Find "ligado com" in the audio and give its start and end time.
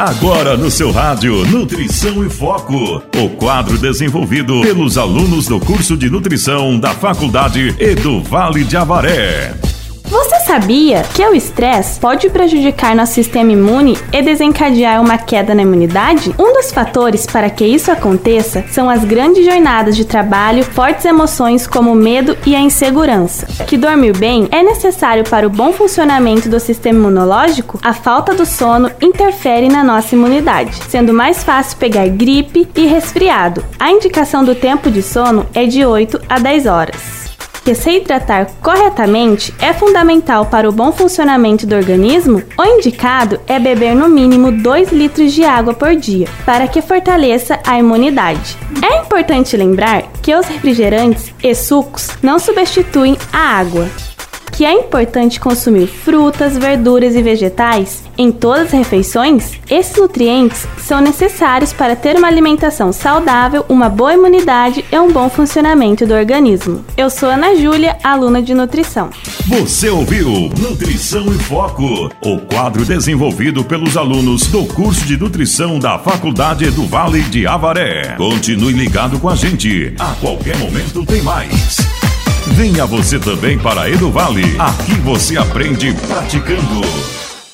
78.74-79.30